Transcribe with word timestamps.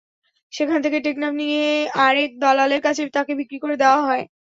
সেখান 0.53 0.79
থেকে 0.81 0.97
টেকনাফ 1.05 1.33
নিয়ে 1.41 1.63
আরেক 2.01 2.31
দালালের 2.41 2.81
কাছে 2.83 3.01
তাঁকে 3.15 3.33
বিক্রি 3.39 3.57
করে 3.63 3.75
দেওয়া 3.81 3.99
হয়। 4.07 4.23